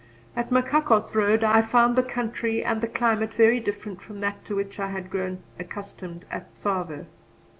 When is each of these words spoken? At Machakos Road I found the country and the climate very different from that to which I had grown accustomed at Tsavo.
At 0.35 0.49
Machakos 0.51 1.13
Road 1.13 1.43
I 1.43 1.61
found 1.61 1.95
the 1.95 2.01
country 2.01 2.63
and 2.65 2.81
the 2.81 2.87
climate 2.87 3.31
very 3.35 3.59
different 3.59 4.01
from 4.01 4.19
that 4.21 4.43
to 4.45 4.55
which 4.55 4.79
I 4.79 4.87
had 4.89 5.11
grown 5.11 5.43
accustomed 5.59 6.25
at 6.31 6.49
Tsavo. 6.57 7.05